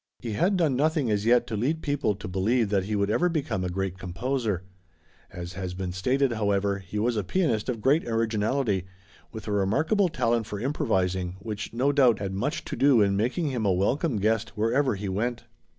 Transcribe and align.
He 0.17 0.31
had 0.33 0.57
done 0.57 0.75
nothing 0.75 1.11
as 1.11 1.27
yet 1.27 1.45
to 1.45 1.55
lead 1.55 1.83
people 1.83 2.15
to 2.15 2.27
believe 2.27 2.69
that 2.69 2.85
he 2.85 2.95
would 2.95 3.11
ever 3.11 3.29
become 3.29 3.63
a 3.63 3.69
great 3.69 3.99
composer. 3.99 4.63
As 5.29 5.53
has 5.53 5.75
been 5.75 5.91
stated, 5.91 6.31
however, 6.31 6.79
he 6.79 6.97
was 6.97 7.15
a 7.17 7.23
pianist 7.23 7.69
of 7.69 7.81
great 7.81 8.07
originality, 8.07 8.85
with 9.31 9.47
a 9.47 9.51
remarkable 9.51 10.09
talent 10.09 10.47
for 10.47 10.59
improvising, 10.59 11.35
which, 11.37 11.71
no 11.71 11.91
doubt, 11.91 12.17
had 12.17 12.33
much 12.33 12.65
to 12.65 12.75
do 12.75 12.99
in 12.99 13.15
making 13.15 13.51
him 13.51 13.63
a 13.63 13.71
welcome 13.71 14.15
guest 14.15 14.57
wherever 14.57 14.95
he 14.95 15.07
went. 15.07 15.43